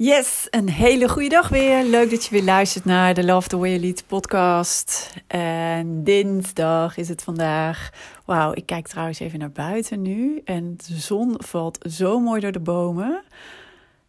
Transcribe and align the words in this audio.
Yes, 0.00 0.46
een 0.50 0.68
hele 0.68 1.08
goede 1.08 1.28
dag 1.28 1.48
weer. 1.48 1.84
Leuk 1.84 2.10
dat 2.10 2.24
je 2.24 2.30
weer 2.30 2.42
luistert 2.42 2.84
naar 2.84 3.14
de 3.14 3.24
Love 3.24 3.48
the 3.48 3.56
Way 3.58 3.68
You 3.68 3.80
Lead 3.80 4.06
podcast. 4.06 5.14
En 5.26 6.04
dinsdag 6.04 6.96
is 6.96 7.08
het 7.08 7.22
vandaag. 7.22 7.90
Wauw, 8.24 8.52
ik 8.54 8.66
kijk 8.66 8.86
trouwens 8.86 9.18
even 9.18 9.38
naar 9.38 9.50
buiten 9.50 10.02
nu. 10.02 10.40
En 10.44 10.76
de 10.76 10.96
zon 10.98 11.34
valt 11.38 11.78
zo 11.90 12.20
mooi 12.20 12.40
door 12.40 12.52
de 12.52 12.60
bomen. 12.60 13.22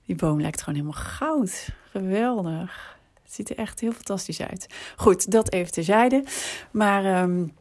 Die 0.05 0.15
boom 0.15 0.41
lijkt 0.41 0.61
gewoon 0.61 0.79
helemaal 0.79 1.01
goud. 1.01 1.69
Geweldig. 1.91 2.97
Het 3.23 3.33
ziet 3.33 3.49
er 3.49 3.57
echt 3.57 3.79
heel 3.79 3.91
fantastisch 3.91 4.41
uit. 4.41 4.67
Goed, 4.95 5.31
dat 5.31 5.53
even 5.53 5.71
terzijde. 5.71 6.23
Maar 6.71 7.21
um, 7.21 7.53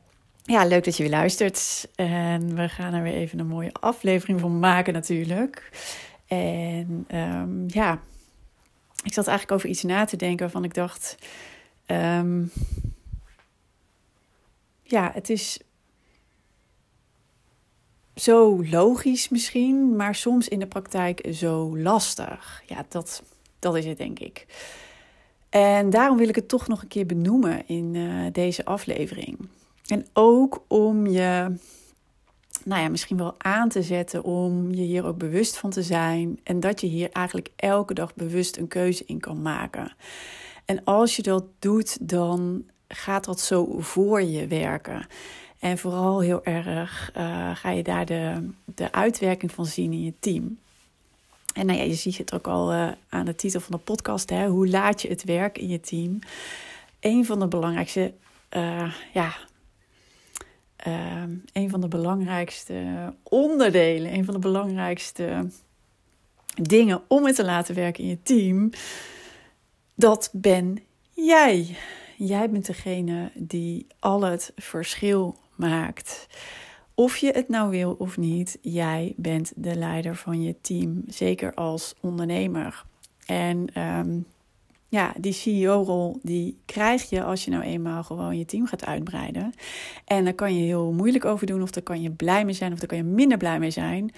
ja, 0.42 0.64
leuk 0.64 0.84
dat 0.84 0.96
je 0.96 1.02
weer 1.02 1.12
luistert. 1.12 1.88
En 1.94 2.54
we 2.54 2.68
gaan 2.68 2.94
er 2.94 3.02
weer 3.02 3.14
even 3.14 3.38
een 3.38 3.46
mooie 3.46 3.72
aflevering 3.72 4.40
van 4.40 4.58
maken 4.58 4.92
natuurlijk. 4.92 5.70
En 6.26 7.06
um, 7.14 7.64
ja, 7.66 8.00
ik 9.04 9.12
zat 9.12 9.26
eigenlijk 9.26 9.58
over 9.58 9.68
iets 9.68 9.82
na 9.82 10.04
te 10.04 10.16
denken 10.16 10.38
waarvan 10.38 10.64
ik 10.64 10.74
dacht. 10.74 11.16
Um, 11.86 12.52
ja, 14.82 15.10
het 15.14 15.30
is 15.30 15.58
zo 18.14 18.64
logisch 18.64 19.28
misschien, 19.28 19.96
maar 19.96 20.14
soms 20.14 20.48
in 20.48 20.58
de 20.58 20.66
praktijk 20.66 21.28
zo 21.32 21.78
lastig. 21.78 22.62
Ja, 22.66 22.84
dat, 22.88 23.22
dat 23.58 23.76
is 23.76 23.84
het 23.84 23.98
denk 23.98 24.18
ik. 24.18 24.46
En 25.48 25.90
daarom 25.90 26.16
wil 26.16 26.28
ik 26.28 26.34
het 26.34 26.48
toch 26.48 26.68
nog 26.68 26.82
een 26.82 26.88
keer 26.88 27.06
benoemen 27.06 27.68
in 27.68 27.94
uh, 27.94 28.26
deze 28.32 28.64
aflevering. 28.64 29.48
En 29.86 30.06
ook 30.12 30.64
om 30.66 31.06
je 31.06 31.56
nou 32.64 32.82
ja, 32.82 32.88
misschien 32.88 33.16
wel 33.16 33.34
aan 33.38 33.68
te 33.68 33.82
zetten 33.82 34.24
om 34.24 34.74
je 34.74 34.82
hier 34.82 35.04
ook 35.04 35.18
bewust 35.18 35.56
van 35.56 35.70
te 35.70 35.82
zijn. 35.82 36.40
En 36.42 36.60
dat 36.60 36.80
je 36.80 36.86
hier 36.86 37.10
eigenlijk 37.10 37.50
elke 37.56 37.94
dag 37.94 38.14
bewust 38.14 38.56
een 38.56 38.68
keuze 38.68 39.04
in 39.06 39.20
kan 39.20 39.42
maken. 39.42 39.92
En 40.64 40.84
als 40.84 41.16
je 41.16 41.22
dat 41.22 41.44
doet, 41.58 42.08
dan 42.08 42.64
gaat 42.88 43.24
dat 43.24 43.40
zo 43.40 43.80
voor 43.80 44.22
je 44.22 44.46
werken. 44.46 45.06
En 45.58 45.78
vooral 45.78 46.20
heel 46.20 46.44
erg 46.44 47.12
uh, 47.16 47.56
ga 47.56 47.70
je 47.70 47.82
daar 47.82 48.06
de, 48.06 48.50
de 48.64 48.92
uitwerking 48.92 49.52
van 49.52 49.66
zien 49.66 49.92
in 49.92 50.04
je 50.04 50.14
team. 50.20 50.58
En 51.54 51.66
nou 51.66 51.78
ja, 51.78 51.84
je 51.84 51.94
ziet 51.94 52.18
het 52.18 52.34
ook 52.34 52.46
al 52.46 52.72
uh, 52.72 52.88
aan 53.08 53.24
de 53.24 53.34
titel 53.34 53.60
van 53.60 53.76
de 53.76 53.84
podcast. 53.84 54.30
Hè? 54.30 54.46
Hoe 54.46 54.68
laat 54.68 55.02
je 55.02 55.08
het 55.08 55.24
werk 55.24 55.58
in 55.58 55.68
je 55.68 55.80
team? 55.80 56.18
Een 57.00 57.26
van 57.26 57.38
de 57.38 57.46
belangrijkste 57.46 58.12
uh, 58.56 58.92
ja, 59.12 59.36
uh, 60.86 61.22
een 61.52 61.70
van 61.70 61.80
de 61.80 61.88
belangrijkste 61.88 63.12
onderdelen, 63.22 64.14
een 64.14 64.24
van 64.24 64.34
de 64.34 64.40
belangrijkste 64.40 65.46
dingen 66.62 67.02
om 67.08 67.26
het 67.26 67.34
te 67.34 67.44
laten 67.44 67.74
werken 67.74 68.04
in 68.04 68.10
je 68.10 68.22
team, 68.22 68.70
dat 69.94 70.30
ben 70.32 70.78
jij. 71.10 71.76
Jij 72.16 72.50
bent 72.50 72.66
degene 72.66 73.30
die 73.34 73.86
al 73.98 74.22
het 74.22 74.52
verschil 74.56 75.36
maakt. 75.54 76.26
Of 76.94 77.16
je 77.16 77.30
het 77.30 77.48
nou 77.48 77.70
wil 77.70 77.94
of 77.98 78.16
niet, 78.16 78.58
jij 78.60 79.14
bent 79.16 79.52
de 79.56 79.74
leider 79.74 80.16
van 80.16 80.42
je 80.42 80.60
team, 80.60 81.02
zeker 81.06 81.54
als 81.54 81.94
ondernemer. 82.00 82.84
En 83.26 83.82
um, 83.82 84.26
ja, 84.88 85.14
die 85.20 85.32
CEO-rol 85.32 86.18
die 86.22 86.58
krijg 86.64 87.10
je 87.10 87.24
als 87.24 87.44
je 87.44 87.50
nou 87.50 87.62
eenmaal 87.62 88.02
gewoon 88.02 88.38
je 88.38 88.44
team 88.44 88.66
gaat 88.66 88.84
uitbreiden. 88.84 89.52
En 90.04 90.24
daar 90.24 90.34
kan 90.34 90.56
je 90.56 90.64
heel 90.64 90.92
moeilijk 90.92 91.24
over 91.24 91.46
doen, 91.46 91.62
of 91.62 91.70
daar 91.70 91.82
kan 91.82 92.02
je 92.02 92.10
blij 92.10 92.44
mee 92.44 92.54
zijn, 92.54 92.72
of 92.72 92.78
daar 92.78 92.88
kan 92.88 92.98
je 92.98 93.04
minder 93.04 93.38
blij 93.38 93.58
mee 93.58 93.70
zijn. 93.70 94.12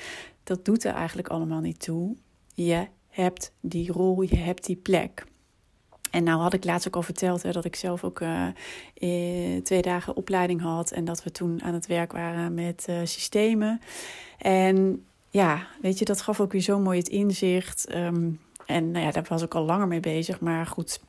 Dat 0.45 0.65
doet 0.65 0.85
er 0.85 0.95
eigenlijk 0.95 1.29
allemaal 1.29 1.61
niet 1.61 1.81
toe. 1.81 2.17
Je 2.55 2.87
hebt 3.09 3.53
die 3.61 3.93
rol, 3.93 4.23
je 4.23 4.37
hebt 4.37 4.67
die 4.67 4.77
plek. 4.77 5.25
En 6.11 6.25
nou 6.25 6.41
had 6.41 6.53
ik 6.53 6.65
laatst 6.65 6.87
ook 6.87 6.97
al 6.97 7.03
verteld 7.03 7.43
hè, 7.43 7.53
dat 7.53 7.65
ik 7.65 7.77
zelf 7.77 8.05
ook 8.05 8.21
uh, 8.21 8.47
twee 9.63 9.83
dagen 9.83 10.17
opleiding 10.17 10.61
had. 10.61 10.91
En 10.91 11.05
dat 11.05 11.23
we 11.23 11.31
toen 11.31 11.63
aan 11.63 11.75
het 11.75 11.87
werk 11.87 12.13
waren 12.13 12.55
met 12.55 12.87
uh, 12.91 12.97
systemen. 13.05 13.81
En 14.39 15.05
ja, 15.31 15.67
weet 15.81 15.99
je, 15.99 16.05
dat 16.05 16.23
gaf 16.23 16.41
ook 16.41 16.53
weer 16.53 16.61
zo 16.61 16.79
mooi 16.79 16.99
het 16.99 17.09
inzicht. 17.09 17.95
Um, 17.95 18.41
en 18.71 18.91
nou 18.91 19.05
ja, 19.05 19.11
daar 19.11 19.27
was 19.29 19.43
ik 19.43 19.55
al 19.55 19.65
langer 19.65 19.87
mee 19.89 20.01
bezig. 20.01 20.41
Maar 20.41 20.67
goed, 20.67 21.01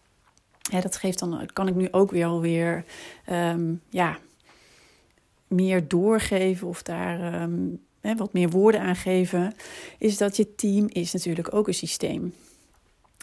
dat 0.82 0.96
geeft 0.96 1.20
dan, 1.20 1.50
kan 1.54 1.68
ik 1.68 1.76
nu 1.76 1.88
ook 1.92 2.12
weer 2.12 2.26
alweer 2.26 2.86
um, 3.30 3.82
ja, 3.90 4.18
meer 5.48 5.88
doorgeven 5.88 6.68
of 6.68 6.84
daar 6.84 7.42
um, 7.42 7.82
hè, 8.02 8.16
wat 8.16 8.34
meer 8.34 8.50
woorden 8.50 8.82
aan 8.82 8.96
geven. 8.96 9.54
Is 9.98 10.18
dat 10.18 10.38
je 10.38 10.56
team 10.56 10.88
is 10.88 11.14
natuurlijk 11.14 11.54
ook 11.54 11.68
een 11.68 11.74
systeem. 11.74 12.34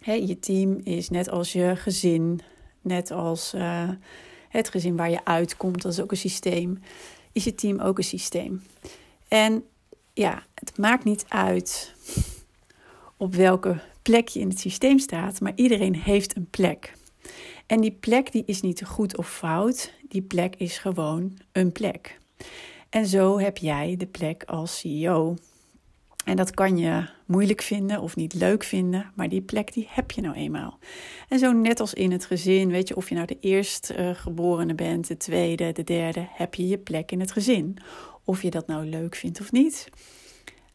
Hè, 0.03 0.13
je 0.13 0.39
team 0.39 0.81
is 0.83 1.11
net 1.11 1.31
als 1.31 1.53
je 1.53 1.77
gezin, 1.77 2.41
net 2.81 3.11
als 3.11 3.55
uh, 3.55 3.91
het 4.49 4.69
gezin 4.69 4.97
waar 4.97 5.11
je 5.11 5.25
uitkomt, 5.25 5.83
dat 5.83 5.93
is 5.93 6.01
ook 6.01 6.11
een 6.11 6.17
systeem. 6.17 6.83
Is 7.33 7.45
je 7.45 7.55
team 7.55 7.81
ook 7.81 7.99
een 7.99 8.05
systeem? 8.05 8.63
En 9.29 9.65
ja, 10.13 10.43
het 10.55 10.79
maakt 10.79 11.05
niet 11.05 11.25
uit 11.29 11.95
op 13.17 13.35
welke 13.35 13.81
plek 14.09 14.29
je 14.29 14.41
in 14.41 14.49
het 14.49 14.61
systeem 14.61 14.99
staat, 14.99 15.41
maar 15.41 15.53
iedereen 15.55 15.95
heeft 15.95 16.37
een 16.37 16.51
plek. 16.51 16.93
En 17.67 17.81
die 17.81 17.97
plek 18.01 18.33
die 18.33 18.43
is 18.47 18.61
niet 18.61 18.85
goed 18.85 19.17
of 19.17 19.31
fout, 19.31 19.93
die 20.09 20.23
plek 20.23 20.55
is 20.57 20.79
gewoon 20.79 21.39
een 21.53 21.73
plek. 21.73 22.19
En 22.91 23.07
zo 23.07 23.39
heb 23.39 23.57
jij 23.57 23.95
de 23.97 24.07
plek 24.07 24.45
als 24.45 24.79
CEO. 24.79 25.37
En 26.25 26.37
dat 26.37 26.55
kan 26.55 26.79
je 26.79 27.09
moeilijk 27.27 27.63
vinden 27.63 28.01
of 28.01 28.17
niet 28.17 28.35
leuk 28.35 28.65
vinden, 28.65 29.13
maar 29.15 29.29
die 29.29 29.43
plek 29.43 29.73
die 29.73 29.87
heb 29.91 30.11
je 30.11 30.21
nou 30.21 30.35
eenmaal. 30.35 30.79
En 31.29 31.39
zo 31.39 31.53
net 31.53 31.81
als 31.81 31.95
in 31.95 32.13
het 32.13 32.25
gezin, 32.25 32.71
weet 32.71 32.89
je, 32.89 32.97
of 32.97 33.09
je 33.09 33.15
nou 33.15 33.27
de 33.27 33.39
eerstgeborene 33.41 34.75
bent, 34.75 35.09
de 35.09 35.17
tweede, 35.17 35.73
de 35.73 35.85
derde, 35.85 36.27
heb 36.31 36.55
je 36.55 36.69
je 36.69 36.79
plek 36.79 37.13
in 37.13 37.21
het 37.21 37.33
gezin. 37.33 37.77
Of 38.25 38.43
je 38.43 38.51
dat 38.51 38.67
nou 38.67 38.87
leuk 38.87 39.15
vindt 39.15 39.41
of 39.41 39.53
niet. 39.53 39.89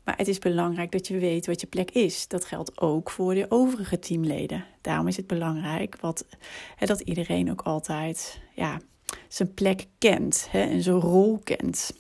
Maar 0.04 0.18
het 0.18 0.28
is 0.28 0.40
belangrijk 0.40 0.92
dat 0.92 1.08
je 1.08 1.18
weet 1.18 1.46
wat 1.46 1.62
je 1.62 1.68
plek 1.68 1.92
is. 1.92 2.28
Dat 2.28 2.46
geldt 2.46 2.82
ook 2.82 3.10
voor 3.10 3.34
de 3.34 3.46
overige 3.50 4.00
teamleden. 4.00 4.66
Daarom 4.82 5.08
is 5.08 5.18
het 5.18 5.28
belangrijk 5.28 5.98
wat, 6.00 6.26
hè, 6.76 6.86
dat 6.86 7.00
iedereen 7.00 7.52
ook 7.52 7.62
altijd 7.62 8.42
ja, 8.54 8.80
zijn 9.28 9.54
plek 9.54 9.88
kent 9.98 10.48
hè, 10.50 10.62
en 10.62 10.82
zijn 10.82 11.00
rol 11.00 11.40
kent. 11.44 11.94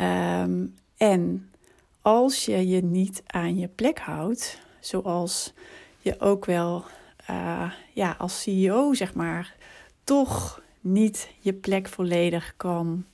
Um, 0.00 0.74
en 0.96 1.50
als 2.02 2.44
je 2.44 2.68
je 2.68 2.82
niet 2.82 3.22
aan 3.26 3.58
je 3.58 3.68
plek 3.68 3.98
houdt, 3.98 4.60
zoals 4.80 5.52
je 6.00 6.20
ook 6.20 6.44
wel 6.44 6.84
uh, 7.30 7.72
ja, 7.92 8.14
als 8.18 8.42
CEO, 8.42 8.94
zeg 8.94 9.14
maar, 9.14 9.56
toch 10.04 10.62
niet 10.80 11.30
je 11.38 11.52
plek 11.52 11.88
volledig 11.88 12.54
kan 12.56 13.04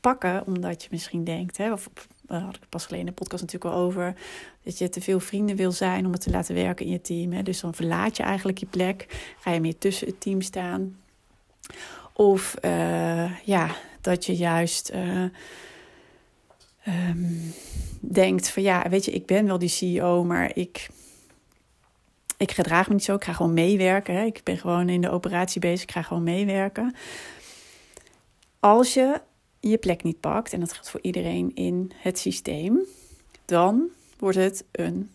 pakken, 0.00 0.46
omdat 0.46 0.82
je 0.82 0.88
misschien 0.90 1.24
denkt, 1.24 1.56
hè, 1.56 1.72
of 1.72 1.90
daar 2.26 2.40
had 2.40 2.56
ik 2.56 2.68
pas 2.68 2.84
geleden 2.84 3.06
in 3.06 3.12
de 3.12 3.18
podcast 3.20 3.42
natuurlijk 3.42 3.74
al 3.74 3.80
over, 3.80 4.14
dat 4.62 4.78
je 4.78 4.88
te 4.88 5.00
veel 5.00 5.20
vrienden 5.20 5.56
wil 5.56 5.72
zijn 5.72 6.06
om 6.06 6.12
het 6.12 6.20
te 6.20 6.30
laten 6.30 6.54
werken 6.54 6.86
in 6.86 6.92
je 6.92 7.00
team. 7.00 7.32
Hè. 7.32 7.42
Dus 7.42 7.60
dan 7.60 7.74
verlaat 7.74 8.16
je 8.16 8.22
eigenlijk 8.22 8.58
je 8.58 8.66
plek, 8.66 9.32
ga 9.38 9.50
je 9.50 9.60
meer 9.60 9.78
tussen 9.78 10.06
het 10.06 10.20
team 10.20 10.40
staan. 10.40 10.96
Of 12.12 12.56
uh, 12.64 13.38
ja, 13.40 13.76
dat 14.00 14.26
je 14.26 14.36
juist 14.36 14.92
uh, 14.94 15.24
um, 16.86 17.54
denkt 18.00 18.48
van 18.48 18.62
ja, 18.62 18.88
weet 18.88 19.04
je, 19.04 19.10
ik 19.10 19.26
ben 19.26 19.46
wel 19.46 19.58
die 19.58 19.68
CEO, 19.68 20.24
maar 20.24 20.56
ik, 20.56 20.88
ik 22.36 22.50
gedraag 22.50 22.88
me 22.88 22.94
niet 22.94 23.04
zo. 23.04 23.14
Ik 23.14 23.24
ga 23.24 23.32
gewoon 23.32 23.54
meewerken. 23.54 24.26
Ik 24.26 24.40
ben 24.44 24.58
gewoon 24.58 24.88
in 24.88 25.00
de 25.00 25.10
operatie 25.10 25.60
bezig, 25.60 25.82
ik 25.82 25.90
ga 25.90 26.02
gewoon 26.02 26.22
meewerken. 26.22 26.94
Als 28.60 28.94
je 28.94 29.20
je 29.70 29.78
plek 29.78 30.02
niet 30.02 30.20
pakt, 30.20 30.52
en 30.52 30.60
dat 30.60 30.72
geldt 30.72 30.90
voor 30.90 31.00
iedereen 31.02 31.54
in 31.54 31.92
het 31.96 32.18
systeem, 32.18 32.80
dan 33.44 33.88
wordt 34.18 34.36
het 34.36 34.64
een 34.70 35.10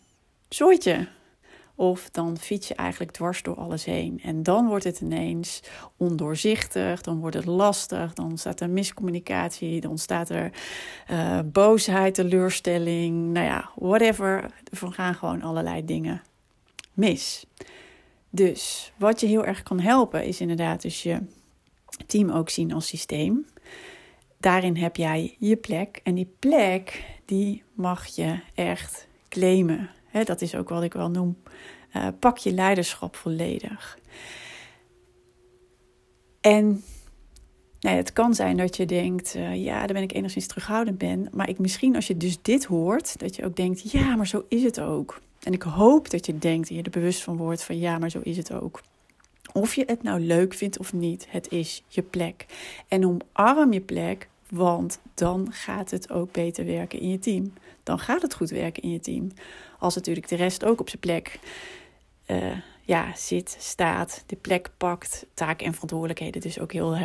zooitje. 0.49 1.07
Of 1.75 2.09
dan 2.09 2.38
fiets 2.38 2.67
je 2.67 2.75
eigenlijk 2.75 3.11
dwars 3.11 3.44
door 3.44 3.55
alles 3.55 3.85
heen. 3.85 4.19
En 4.23 4.44
dan 4.44 4.67
wordt 4.67 4.83
het 4.83 5.01
ineens 5.01 5.61
ondoorzichtig, 5.97 7.01
dan 7.01 7.19
wordt 7.19 7.35
het 7.35 7.45
lastig, 7.45 8.13
dan 8.13 8.25
ontstaat 8.25 8.59
er 8.59 8.69
miscommunicatie, 8.69 9.81
dan 9.81 9.91
ontstaat 9.91 10.29
er 10.29 10.51
uh, 11.11 11.39
boosheid, 11.45 12.13
teleurstelling, 12.13 13.33
nou 13.33 13.45
ja, 13.45 13.69
whatever. 13.75 14.51
Er 14.81 14.91
gaan 14.91 15.15
gewoon 15.15 15.41
allerlei 15.41 15.85
dingen 15.85 16.21
mis. 16.94 17.45
Dus 18.29 18.91
wat 18.95 19.19
je 19.19 19.27
heel 19.27 19.45
erg 19.45 19.63
kan 19.63 19.79
helpen 19.79 20.23
is 20.23 20.41
inderdaad 20.41 20.81
dus 20.81 21.03
je 21.03 21.19
team 22.05 22.29
ook 22.29 22.49
zien 22.49 22.73
als 22.73 22.88
systeem. 22.88 23.45
Daarin 24.39 24.75
heb 24.75 24.95
jij 24.95 25.35
je 25.39 25.55
plek 25.55 25.99
en 26.03 26.15
die 26.15 26.33
plek 26.39 27.03
die 27.25 27.63
mag 27.73 28.05
je 28.05 28.39
echt 28.53 29.07
claimen. 29.29 29.89
dat 30.23 30.41
is 30.41 30.55
ook 30.55 30.69
wat 30.69 30.83
ik 30.83 30.93
wel 30.93 31.09
noem. 31.09 31.37
Uh, 31.95 32.07
pak 32.19 32.37
je 32.37 32.51
leiderschap 32.51 33.15
volledig. 33.15 33.99
En 36.41 36.83
nou 37.79 37.95
het 37.95 38.13
kan 38.13 38.33
zijn 38.33 38.57
dat 38.57 38.77
je 38.77 38.85
denkt, 38.85 39.35
uh, 39.35 39.63
ja, 39.63 39.77
daar 39.77 39.93
ben 39.93 40.01
ik 40.01 40.13
enigszins 40.13 40.47
terughoudend 40.47 40.97
ben. 40.97 41.29
Maar 41.31 41.49
ik, 41.49 41.59
misschien 41.59 41.95
als 41.95 42.07
je 42.07 42.17
dus 42.17 42.41
dit 42.41 42.65
hoort, 42.65 43.19
dat 43.19 43.35
je 43.35 43.45
ook 43.45 43.55
denkt, 43.55 43.91
ja, 43.91 44.15
maar 44.15 44.27
zo 44.27 44.45
is 44.47 44.63
het 44.63 44.79
ook. 44.79 45.21
En 45.39 45.53
ik 45.53 45.61
hoop 45.61 46.09
dat 46.09 46.25
je 46.25 46.37
denkt 46.37 46.69
en 46.69 46.75
je 46.75 46.83
er 46.83 46.89
bewust 46.89 47.23
van 47.23 47.37
wordt 47.37 47.63
van, 47.63 47.77
ja, 47.77 47.97
maar 47.97 48.09
zo 48.09 48.19
is 48.23 48.37
het 48.37 48.53
ook. 48.53 48.81
Of 49.53 49.75
je 49.75 49.83
het 49.85 50.03
nou 50.03 50.19
leuk 50.19 50.53
vindt 50.53 50.79
of 50.79 50.94
niet, 50.94 51.27
het 51.29 51.51
is 51.51 51.83
je 51.88 52.01
plek. 52.01 52.45
En 52.88 53.05
omarm 53.05 53.73
je 53.73 53.81
plek, 53.81 54.29
want 54.49 54.99
dan 55.13 55.47
gaat 55.51 55.91
het 55.91 56.11
ook 56.11 56.31
beter 56.31 56.65
werken 56.65 56.99
in 56.99 57.09
je 57.09 57.19
team. 57.19 57.53
Dan 57.83 57.99
gaat 57.99 58.21
het 58.21 58.33
goed 58.33 58.49
werken 58.49 58.83
in 58.83 58.91
je 58.91 58.99
team. 58.99 59.31
Als 59.79 59.95
natuurlijk 59.95 60.27
de 60.27 60.35
rest 60.35 60.65
ook 60.65 60.79
op 60.79 60.89
zijn 60.89 61.01
plek 61.01 61.39
uh, 62.27 62.57
ja, 62.81 63.15
zit, 63.15 63.55
staat, 63.59 64.23
de 64.25 64.35
plek 64.35 64.69
pakt. 64.77 65.25
Taken 65.33 65.65
en 65.65 65.73
verantwoordelijkheden 65.73 66.41
dus 66.41 66.59
ook 66.59 66.71
heel 66.71 66.95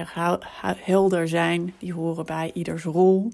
helder 0.76 1.28
zijn. 1.28 1.74
Die 1.78 1.92
horen 1.92 2.26
bij 2.26 2.50
ieders 2.54 2.84
rol. 2.84 3.30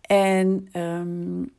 En 0.00 0.68
um, 0.72 1.52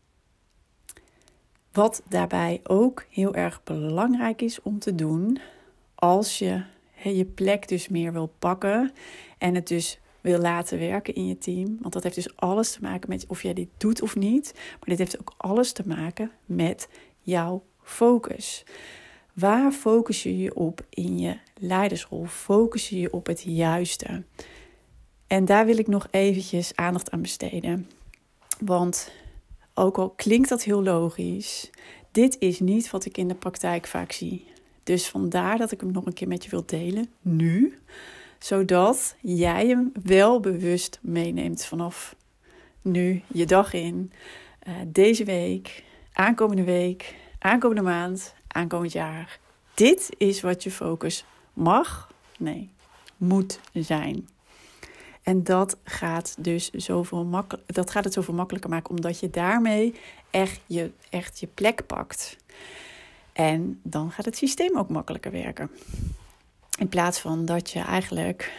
wat 1.71 2.01
daarbij 2.09 2.61
ook 2.63 3.05
heel 3.09 3.35
erg 3.35 3.63
belangrijk 3.63 4.41
is 4.41 4.61
om 4.61 4.79
te 4.79 4.95
doen, 4.95 5.39
als 5.99 6.37
je 6.37 6.61
je 7.03 7.25
plek 7.25 7.67
dus 7.67 7.87
meer 7.87 8.13
wil 8.13 8.33
pakken 8.39 8.91
en 9.37 9.55
het 9.55 9.67
dus 9.67 9.99
wil 10.21 10.39
laten 10.39 10.79
werken 10.79 11.15
in 11.15 11.27
je 11.27 11.37
team. 11.37 11.77
Want 11.79 11.93
dat 11.93 12.03
heeft 12.03 12.15
dus 12.15 12.35
alles 12.35 12.71
te 12.71 12.81
maken 12.81 13.09
met 13.09 13.25
of 13.27 13.43
jij 13.43 13.53
dit 13.53 13.69
doet 13.77 14.01
of 14.01 14.15
niet. 14.15 14.53
Maar 14.55 14.89
dit 14.89 14.97
heeft 14.97 15.19
ook 15.19 15.33
alles 15.37 15.71
te 15.71 15.87
maken 15.87 16.31
met 16.45 16.89
jouw 17.21 17.63
focus. 17.81 18.63
Waar 19.33 19.71
focus 19.71 20.23
je 20.23 20.37
je 20.37 20.55
op 20.55 20.85
in 20.89 21.19
je 21.19 21.37
leidersrol? 21.59 22.25
Focus 22.25 22.89
je 22.89 22.99
je 22.99 23.13
op 23.13 23.27
het 23.27 23.41
juiste? 23.41 24.23
En 25.27 25.45
daar 25.45 25.65
wil 25.65 25.77
ik 25.77 25.87
nog 25.87 26.07
eventjes 26.11 26.75
aandacht 26.75 27.11
aan 27.11 27.21
besteden. 27.21 27.89
Want 28.59 29.11
ook 29.73 29.97
al 29.97 30.09
klinkt 30.09 30.49
dat 30.49 30.63
heel 30.63 30.83
logisch, 30.83 31.69
dit 32.11 32.35
is 32.39 32.59
niet 32.59 32.89
wat 32.89 33.05
ik 33.05 33.17
in 33.17 33.27
de 33.27 33.35
praktijk 33.35 33.87
vaak 33.87 34.11
zie. 34.11 34.55
Dus 34.87 35.07
vandaar 35.07 35.57
dat 35.57 35.71
ik 35.71 35.81
hem 35.81 35.91
nog 35.91 36.05
een 36.05 36.13
keer 36.13 36.27
met 36.27 36.43
je 36.43 36.49
wil 36.49 36.65
delen, 36.65 37.09
nu, 37.21 37.77
zodat 38.39 39.15
jij 39.21 39.67
hem 39.67 39.91
wel 40.03 40.39
bewust 40.39 40.99
meeneemt 41.01 41.65
vanaf 41.65 42.15
nu, 42.81 43.21
je 43.27 43.45
dag 43.45 43.73
in, 43.73 44.11
uh, 44.67 44.73
deze 44.87 45.23
week, 45.23 45.83
aankomende 46.13 46.63
week, 46.63 47.15
aankomende 47.39 47.81
maand, 47.81 48.33
aankomend 48.47 48.91
jaar. 48.91 49.39
Dit 49.73 50.09
is 50.17 50.41
wat 50.41 50.63
je 50.63 50.71
focus 50.71 51.25
mag, 51.53 52.11
nee, 52.37 52.69
moet 53.17 53.59
zijn. 53.73 54.27
En 55.23 55.43
dat 55.43 55.77
gaat 55.83 56.35
dus 56.39 56.71
zoveel 56.71 57.45
dat 57.65 57.91
gaat 57.91 58.03
het 58.03 58.13
zoveel 58.13 58.33
makkelijker 58.33 58.69
maken, 58.69 58.89
omdat 58.89 59.19
je 59.19 59.29
daarmee 59.29 59.93
echt 60.29 60.59
je, 60.65 60.91
echt 61.09 61.39
je 61.39 61.47
plek 61.47 61.85
pakt. 61.85 62.37
En 63.37 63.79
dan 63.83 64.11
gaat 64.11 64.25
het 64.25 64.37
systeem 64.37 64.77
ook 64.77 64.89
makkelijker 64.89 65.31
werken. 65.31 65.71
In 66.79 66.87
plaats 66.87 67.19
van 67.19 67.45
dat 67.45 67.69
je 67.69 67.79
eigenlijk 67.79 68.53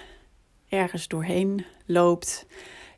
ergens 0.69 1.09
doorheen 1.09 1.65
loopt, 1.87 2.47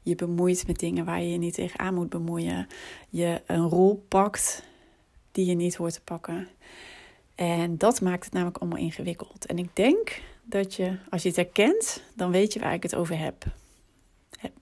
je 0.02 0.14
bemoeit 0.14 0.66
met 0.66 0.78
dingen 0.78 1.04
waar 1.04 1.20
je 1.20 1.30
je 1.30 1.38
niet 1.38 1.54
tegenaan 1.54 1.94
moet 1.94 2.08
bemoeien, 2.08 2.66
je 3.08 3.42
een 3.46 3.68
rol 3.68 4.04
pakt 4.08 4.62
die 5.32 5.46
je 5.46 5.54
niet 5.54 5.76
hoort 5.76 5.92
te 5.92 6.00
pakken. 6.00 6.48
En 7.34 7.78
dat 7.78 8.00
maakt 8.00 8.24
het 8.24 8.32
namelijk 8.32 8.58
allemaal 8.58 8.78
ingewikkeld. 8.78 9.46
En 9.46 9.58
ik 9.58 9.76
denk 9.76 10.20
dat 10.42 10.74
je, 10.74 10.96
als 11.10 11.22
je 11.22 11.28
het 11.28 11.36
herkent, 11.36 12.02
dan 12.16 12.30
weet 12.30 12.52
je 12.52 12.60
waar 12.60 12.74
ik 12.74 12.82
het 12.82 12.94
over 12.94 13.18
heb 13.18 13.44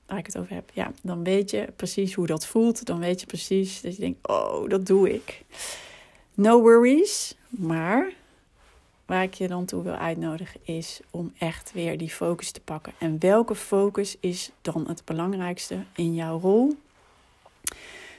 waar 0.06 0.18
ik 0.18 0.26
het 0.26 0.38
over 0.38 0.54
heb, 0.54 0.70
ja, 0.74 0.92
dan 1.02 1.24
weet 1.24 1.50
je 1.50 1.72
precies 1.76 2.14
hoe 2.14 2.26
dat 2.26 2.46
voelt. 2.46 2.84
Dan 2.84 2.98
weet 2.98 3.20
je 3.20 3.26
precies 3.26 3.80
dat 3.80 3.94
je 3.94 4.00
denkt, 4.00 4.28
oh, 4.28 4.68
dat 4.68 4.86
doe 4.86 5.14
ik. 5.14 5.44
No 6.40 6.61
worries, 6.61 7.37
maar 7.49 8.12
waar 9.06 9.23
ik 9.23 9.35
je 9.35 9.49
dan 9.49 9.64
toe 9.64 9.82
wil 9.82 9.94
uitnodigen 9.94 10.61
is 10.64 11.00
om 11.11 11.32
echt 11.38 11.73
weer 11.73 11.99
die 11.99 12.11
focus 12.11 12.50
te 12.50 12.61
pakken. 12.61 12.93
En 12.99 13.19
welke 13.19 13.55
focus 13.55 14.17
is 14.20 14.50
dan 14.62 14.88
het 14.88 15.05
belangrijkste 15.05 15.85
in 15.94 16.14
jouw 16.14 16.38
rol? 16.38 16.76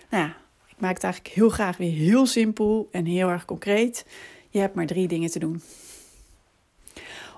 Nou 0.10 0.24
ja, 0.24 0.38
ik 0.68 0.75
maak 0.77 0.94
het 0.94 1.04
eigenlijk 1.04 1.36
heel 1.36 1.50
graag 1.50 1.77
weer 1.77 1.92
heel 1.92 2.25
simpel 2.25 2.89
en 2.92 3.06
heel 3.06 3.30
erg 3.30 3.45
concreet. 3.45 4.06
Je 4.50 4.60
hebt 4.60 4.75
maar 4.75 4.88
drie 4.88 5.07
dingen 5.07 5.30
te 5.30 5.39
doen. 5.39 5.62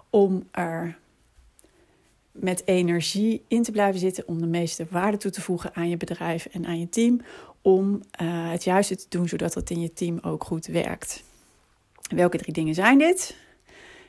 Om 0.10 0.48
er 0.52 0.98
met 2.42 2.62
energie 2.66 3.44
in 3.48 3.64
te 3.64 3.72
blijven 3.72 4.00
zitten 4.00 4.28
om 4.28 4.40
de 4.40 4.48
meeste 4.48 4.86
waarde 4.90 5.18
toe 5.18 5.32
te 5.32 5.42
voegen 5.42 5.76
aan 5.76 5.90
je 5.90 5.98
bedrijf 5.98 6.46
en 6.46 6.66
aan 6.66 6.80
je 6.80 6.90
team. 6.90 7.22
Om 7.62 7.94
uh, 7.94 8.52
het 8.52 8.64
juiste 8.64 8.96
te 8.96 9.06
doen 9.10 9.28
zodat 9.28 9.54
het 9.54 9.70
in 9.70 9.82
je 9.82 9.94
team 9.94 10.20
ook 10.22 10.44
goed 10.44 10.66
werkt. 10.66 11.24
Welke 12.16 12.38
drie 12.38 12.54
dingen 12.54 12.74
zijn 12.74 12.98
dit? 12.98 13.36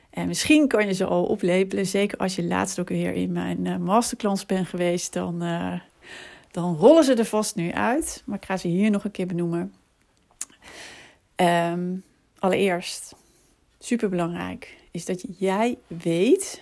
En 0.09 0.27
misschien 0.27 0.67
kan 0.67 0.87
je 0.87 0.93
ze 0.93 1.05
al 1.05 1.25
oplepelen. 1.25 1.85
Zeker 1.85 2.17
als 2.17 2.35
je 2.35 2.43
laatst 2.43 2.79
ook 2.79 2.89
weer 2.89 3.13
in 3.13 3.31
mijn 3.31 3.65
uh, 3.65 3.77
masterclass 3.77 4.45
bent 4.45 4.67
geweest. 4.67 5.13
Dan, 5.13 5.43
uh, 5.43 5.79
dan 6.51 6.75
rollen 6.75 7.03
ze 7.03 7.13
er 7.13 7.25
vast 7.25 7.55
nu 7.55 7.71
uit. 7.71 8.23
Maar 8.25 8.37
ik 8.37 8.45
ga 8.45 8.57
ze 8.57 8.67
hier 8.67 8.89
nog 8.89 9.03
een 9.03 9.11
keer 9.11 9.27
benoemen. 9.27 9.73
Um, 11.35 12.03
allereerst, 12.39 13.15
super 13.79 14.09
belangrijk, 14.09 14.77
is 14.91 15.05
dat 15.05 15.25
jij 15.37 15.77
weet 15.87 16.61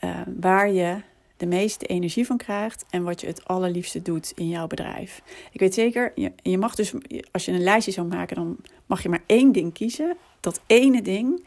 uh, 0.00 0.20
waar 0.40 0.70
je 0.70 1.00
de 1.36 1.46
meeste 1.46 1.86
energie 1.86 2.26
van 2.26 2.36
krijgt 2.36 2.84
en 2.90 3.02
wat 3.02 3.20
je 3.20 3.26
het 3.26 3.44
allerliefste 3.44 4.02
doet 4.02 4.32
in 4.34 4.48
jouw 4.48 4.66
bedrijf. 4.66 5.22
Ik 5.52 5.60
weet 5.60 5.74
zeker, 5.74 6.12
je, 6.14 6.32
je 6.42 6.58
mag 6.58 6.74
dus, 6.74 6.92
als 7.30 7.44
je 7.44 7.52
een 7.52 7.62
lijstje 7.62 7.92
zou 7.92 8.06
maken, 8.06 8.36
dan 8.36 8.56
mag 8.86 9.02
je 9.02 9.08
maar 9.08 9.22
één 9.26 9.52
ding 9.52 9.72
kiezen. 9.72 10.16
Dat 10.40 10.60
ene 10.66 11.02
ding 11.02 11.44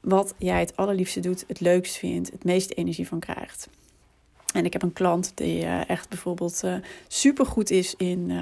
wat 0.00 0.34
jij 0.38 0.60
het 0.60 0.76
allerliefste 0.76 1.20
doet, 1.20 1.44
het 1.46 1.60
leukst 1.60 1.96
vindt, 1.96 2.30
het 2.30 2.44
meeste 2.44 2.74
energie 2.74 3.08
van 3.08 3.18
krijgt. 3.18 3.68
En 4.54 4.64
ik 4.64 4.72
heb 4.72 4.82
een 4.82 4.92
klant 4.92 5.32
die 5.34 5.62
uh, 5.62 5.88
echt 5.88 6.08
bijvoorbeeld 6.08 6.60
uh, 6.64 6.76
supergoed 7.08 7.70
is 7.70 7.94
in 7.96 8.32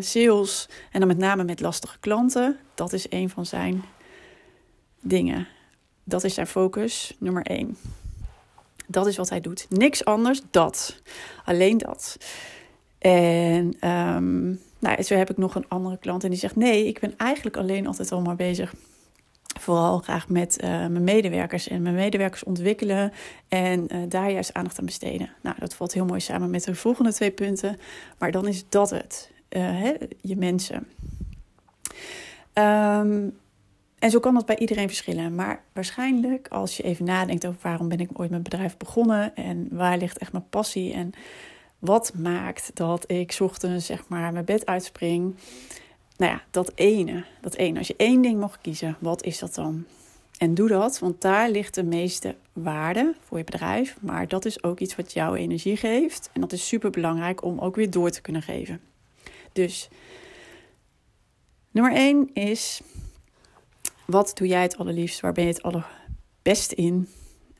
sales. 0.00 0.68
En 0.90 0.98
dan 0.98 1.08
met 1.08 1.18
name 1.18 1.44
met 1.44 1.60
lastige 1.60 1.98
klanten. 1.98 2.58
Dat 2.74 2.92
is 2.92 3.06
een 3.08 3.30
van 3.30 3.46
zijn 3.46 3.84
dingen. 5.00 5.48
Dat 6.04 6.24
is 6.24 6.34
zijn 6.34 6.46
focus, 6.46 7.16
nummer 7.18 7.42
één. 7.42 7.76
Dat 8.86 9.06
is 9.06 9.16
wat 9.16 9.28
hij 9.28 9.40
doet. 9.40 9.66
Niks 9.68 10.04
anders, 10.04 10.42
dat. 10.50 11.02
Alleen 11.44 11.78
dat. 11.78 12.16
En 12.98 13.88
um, 13.90 14.60
nou, 14.78 15.02
zo 15.02 15.14
heb 15.14 15.30
ik 15.30 15.36
nog 15.36 15.54
een 15.54 15.68
andere 15.68 15.98
klant 15.98 16.24
en 16.24 16.30
die 16.30 16.38
zegt: 16.38 16.56
Nee, 16.56 16.86
ik 16.86 17.00
ben 17.00 17.14
eigenlijk 17.16 17.56
alleen 17.56 17.86
altijd 17.86 18.12
al 18.12 18.20
maar 18.20 18.36
bezig. 18.36 18.74
Vooral 19.60 19.98
graag 19.98 20.28
met 20.28 20.62
uh, 20.62 20.68
mijn 20.70 21.04
medewerkers 21.04 21.68
en 21.68 21.82
mijn 21.82 21.94
medewerkers 21.94 22.44
ontwikkelen 22.44 23.12
en 23.48 23.94
uh, 23.94 24.02
daar 24.08 24.30
juist 24.30 24.54
aandacht 24.54 24.78
aan 24.78 24.84
besteden. 24.84 25.30
Nou, 25.42 25.56
dat 25.58 25.74
valt 25.74 25.92
heel 25.92 26.04
mooi 26.04 26.20
samen 26.20 26.50
met 26.50 26.64
de 26.64 26.74
volgende 26.74 27.12
twee 27.12 27.30
punten. 27.30 27.78
Maar 28.18 28.30
dan 28.30 28.46
is 28.46 28.64
dat 28.68 28.90
het, 28.90 29.30
uh, 29.50 29.62
hè, 29.62 29.92
je 30.20 30.36
mensen. 30.36 30.86
Um, 32.54 33.38
en 34.04 34.10
zo 34.10 34.20
kan 34.20 34.34
dat 34.34 34.46
bij 34.46 34.58
iedereen 34.58 34.86
verschillen. 34.86 35.34
Maar 35.34 35.62
waarschijnlijk, 35.72 36.48
als 36.48 36.76
je 36.76 36.82
even 36.82 37.04
nadenkt 37.04 37.46
over 37.46 37.58
waarom 37.62 37.88
ben 37.88 38.00
ik 38.00 38.08
ooit 38.12 38.30
mijn 38.30 38.42
bedrijf 38.42 38.76
begonnen 38.76 39.36
en 39.36 39.68
waar 39.70 39.98
ligt 39.98 40.18
echt 40.18 40.32
mijn 40.32 40.48
passie 40.50 40.92
en 40.92 41.12
wat 41.78 42.12
maakt 42.14 42.70
dat 42.74 43.10
ik 43.10 43.36
ochtends 43.40 43.86
zeg 43.86 44.08
maar 44.08 44.32
mijn 44.32 44.44
bed 44.44 44.66
uitspring. 44.66 45.34
Nou 46.16 46.32
ja, 46.32 46.42
dat 46.50 46.72
ene, 46.74 47.24
dat 47.40 47.54
ene. 47.54 47.78
Als 47.78 47.86
je 47.86 47.94
één 47.96 48.22
ding 48.22 48.40
mocht 48.40 48.60
kiezen, 48.60 48.96
wat 48.98 49.22
is 49.22 49.38
dat 49.38 49.54
dan? 49.54 49.84
En 50.38 50.54
doe 50.54 50.68
dat, 50.68 50.98
want 50.98 51.20
daar 51.20 51.50
ligt 51.50 51.74
de 51.74 51.84
meeste 51.84 52.34
waarde 52.52 53.14
voor 53.26 53.38
je 53.38 53.44
bedrijf. 53.44 53.96
Maar 54.00 54.28
dat 54.28 54.44
is 54.44 54.62
ook 54.62 54.80
iets 54.80 54.96
wat 54.96 55.12
jouw 55.12 55.34
energie 55.34 55.76
geeft. 55.76 56.30
En 56.32 56.40
dat 56.40 56.52
is 56.52 56.68
super 56.68 56.90
belangrijk 56.90 57.44
om 57.44 57.58
ook 57.58 57.76
weer 57.76 57.90
door 57.90 58.10
te 58.10 58.20
kunnen 58.20 58.42
geven. 58.42 58.80
Dus 59.52 59.88
Nummer 61.74 61.92
1 61.92 62.30
is: 62.34 62.80
wat 64.06 64.32
doe 64.34 64.46
jij 64.46 64.62
het 64.62 64.76
allerliefst? 64.76 65.20
Waar 65.20 65.32
ben 65.32 65.44
je 65.44 65.50
het 65.52 65.62
allerbest 65.62 66.72
in? 66.72 67.08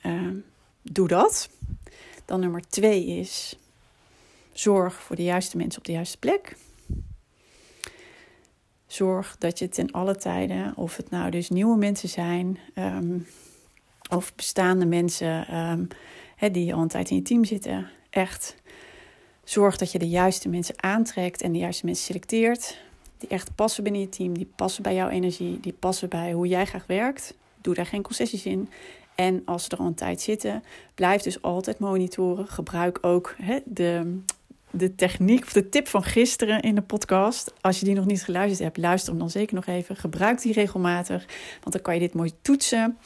Uh, 0.02 0.30
doe 0.82 1.08
dat. 1.08 1.48
Dan 2.24 2.40
nummer 2.40 2.68
2 2.68 3.06
is: 3.06 3.56
zorg 4.52 4.94
voor 5.02 5.16
de 5.16 5.24
juiste 5.24 5.56
mensen 5.56 5.78
op 5.78 5.86
de 5.86 5.92
juiste 5.92 6.18
plek. 6.18 6.56
Zorg 8.86 9.36
dat 9.38 9.58
je 9.58 9.68
ten 9.68 9.90
alle 9.90 10.16
tijden, 10.16 10.76
of 10.76 10.96
het 10.96 11.10
nou 11.10 11.30
dus 11.30 11.48
nieuwe 11.48 11.76
mensen 11.76 12.08
zijn, 12.08 12.58
um, 12.74 13.26
of 14.10 14.34
bestaande 14.34 14.86
mensen 14.86 15.56
um, 15.58 15.88
die 16.52 16.74
al 16.74 16.82
een 16.82 16.88
tijd 16.88 17.10
in 17.10 17.16
je 17.16 17.22
team 17.22 17.44
zitten, 17.44 17.90
echt 18.10 18.56
zorg 19.44 19.76
dat 19.76 19.92
je 19.92 19.98
de 19.98 20.08
juiste 20.08 20.48
mensen 20.48 20.82
aantrekt 20.82 21.42
en 21.42 21.52
de 21.52 21.58
juiste 21.58 21.84
mensen 21.84 22.04
selecteert. 22.04 22.78
Die 23.18 23.28
echt 23.28 23.54
passen 23.54 23.82
binnen 23.82 24.00
je 24.00 24.08
team, 24.08 24.34
die 24.34 24.50
passen 24.56 24.82
bij 24.82 24.94
jouw 24.94 25.08
energie, 25.08 25.60
die 25.60 25.72
passen 25.72 26.08
bij 26.08 26.32
hoe 26.32 26.46
jij 26.46 26.66
graag 26.66 26.86
werkt. 26.86 27.34
Doe 27.60 27.74
daar 27.74 27.86
geen 27.86 28.02
concessies 28.02 28.44
in. 28.44 28.68
En 29.14 29.42
als 29.44 29.64
ze 29.64 29.70
er 29.70 29.78
al 29.78 29.86
een 29.86 29.94
tijd 29.94 30.20
zitten, 30.20 30.62
blijf 30.94 31.22
dus 31.22 31.42
altijd 31.42 31.78
monitoren. 31.78 32.48
Gebruik 32.48 32.98
ook 33.00 33.36
de, 33.64 34.20
de 34.70 34.94
techniek 34.94 35.42
of 35.42 35.52
de 35.52 35.68
tip 35.68 35.88
van 35.88 36.02
gisteren 36.02 36.60
in 36.60 36.74
de 36.74 36.82
podcast. 36.82 37.52
Als 37.60 37.78
je 37.78 37.84
die 37.84 37.94
nog 37.94 38.06
niet 38.06 38.24
geluisterd 38.24 38.62
hebt, 38.62 38.76
luister 38.76 39.10
hem 39.10 39.18
dan 39.18 39.30
zeker 39.30 39.54
nog 39.54 39.66
even. 39.66 39.96
Gebruik 39.96 40.40
die 40.40 40.52
regelmatig, 40.52 41.24
want 41.60 41.72
dan 41.72 41.82
kan 41.82 41.94
je 41.94 42.00
dit 42.00 42.14
mooi 42.14 42.32
toetsen. 42.42 42.98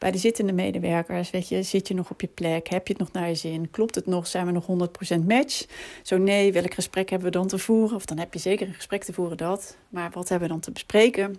Bij 0.00 0.10
de 0.10 0.18
zittende 0.18 0.52
medewerkers, 0.52 1.30
weet 1.30 1.48
je, 1.48 1.62
zit 1.62 1.88
je 1.88 1.94
nog 1.94 2.10
op 2.10 2.20
je 2.20 2.26
plek? 2.26 2.68
Heb 2.68 2.86
je 2.86 2.92
het 2.92 3.02
nog 3.02 3.12
naar 3.12 3.28
je 3.28 3.34
zin? 3.34 3.70
Klopt 3.70 3.94
het 3.94 4.06
nog? 4.06 4.26
Zijn 4.26 4.46
we 4.46 4.52
nog 4.52 4.66
100% 4.66 5.26
match? 5.26 5.66
Zo 6.02 6.18
nee, 6.18 6.52
welk 6.52 6.74
gesprek 6.74 7.10
hebben 7.10 7.30
we 7.32 7.38
dan 7.38 7.46
te 7.46 7.58
voeren? 7.58 7.96
Of 7.96 8.04
dan 8.04 8.18
heb 8.18 8.32
je 8.32 8.38
zeker 8.38 8.66
een 8.66 8.74
gesprek 8.74 9.04
te 9.04 9.12
voeren, 9.12 9.36
dat. 9.36 9.76
Maar 9.88 10.10
wat 10.10 10.28
hebben 10.28 10.48
we 10.48 10.54
dan 10.54 10.62
te 10.62 10.70
bespreken? 10.70 11.36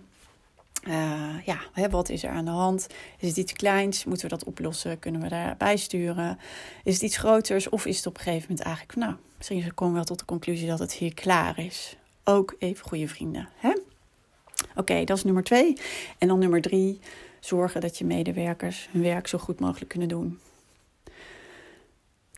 Uh, 0.88 1.34
ja, 1.44 1.60
hè, 1.72 1.88
wat 1.88 2.08
is 2.08 2.22
er 2.22 2.30
aan 2.30 2.44
de 2.44 2.50
hand? 2.50 2.86
Is 3.18 3.28
het 3.28 3.36
iets 3.36 3.52
kleins? 3.52 4.04
Moeten 4.04 4.28
we 4.28 4.36
dat 4.36 4.44
oplossen? 4.44 4.98
Kunnen 4.98 5.20
we 5.20 5.28
daarbij 5.28 5.76
sturen? 5.76 6.38
Is 6.84 6.94
het 6.94 7.02
iets 7.02 7.16
groters? 7.16 7.68
Of 7.68 7.86
is 7.86 7.96
het 7.96 8.06
op 8.06 8.16
een 8.16 8.22
gegeven 8.22 8.46
moment 8.48 8.66
eigenlijk, 8.66 8.98
nou, 8.98 9.14
misschien 9.36 9.74
komen 9.74 9.92
we 9.92 9.98
wel 9.98 10.08
tot 10.08 10.18
de 10.18 10.24
conclusie 10.24 10.68
dat 10.68 10.78
het 10.78 10.92
hier 10.92 11.14
klaar 11.14 11.58
is. 11.58 11.96
Ook 12.24 12.54
even 12.58 12.86
goede 12.86 13.08
vrienden. 13.08 13.48
Oké, 14.76 15.04
dat 15.04 15.16
is 15.16 15.24
nummer 15.24 15.42
twee. 15.42 15.76
En 16.18 16.28
dan 16.28 16.38
nummer 16.38 16.60
drie, 16.60 17.00
zorgen 17.44 17.80
dat 17.80 17.98
je 17.98 18.04
medewerkers 18.04 18.88
hun 18.92 19.02
werk 19.02 19.26
zo 19.26 19.38
goed 19.38 19.60
mogelijk 19.60 19.90
kunnen 19.90 20.08
doen. 20.08 20.38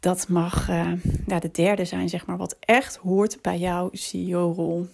Dat 0.01 0.29
mag 0.29 0.69
uh, 0.69 0.93
ja, 1.27 1.39
de 1.39 1.51
derde 1.51 1.85
zijn, 1.85 2.09
zeg 2.09 2.27
maar, 2.27 2.37
wat 2.37 2.57
echt 2.61 2.97
hoort 2.97 3.39
bij 3.43 3.59
jouw 3.59 3.89
CEO-rol. 3.93 4.87